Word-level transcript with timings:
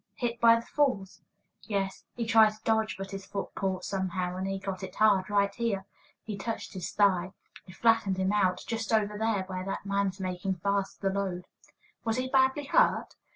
"Hit 0.15 0.41
by 0.41 0.55
the 0.55 0.65
falls?" 0.65 1.21
"Yes; 1.61 2.05
he 2.15 2.25
tried 2.25 2.49
to 2.53 2.63
dodge, 2.63 2.97
but 2.97 3.11
his 3.11 3.27
foot 3.27 3.53
caught 3.53 3.85
somehow, 3.85 4.35
and 4.35 4.47
he 4.47 4.57
got 4.57 4.81
it 4.81 4.95
hard 4.95 5.29
right 5.29 5.53
here." 5.53 5.85
He 6.23 6.35
touched 6.39 6.73
his 6.73 6.89
thigh. 6.91 7.33
"It 7.67 7.75
flattened 7.75 8.17
him 8.17 8.33
out, 8.33 8.63
just 8.65 8.91
over 8.91 9.15
there 9.15 9.43
where 9.43 9.63
that 9.63 9.85
man's 9.85 10.19
making 10.19 10.55
fast 10.55 11.01
the 11.01 11.11
load." 11.11 11.45
"Was 12.03 12.17
he 12.17 12.27
badly 12.29 12.63
hurt?" 12.65 13.15